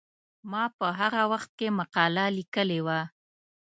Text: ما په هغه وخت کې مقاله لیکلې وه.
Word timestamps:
ما 0.51 0.63
په 0.77 0.87
هغه 0.99 1.23
وخت 1.31 1.49
کې 1.59 1.67
مقاله 1.79 2.25
لیکلې 2.37 2.79
وه. 2.85 2.99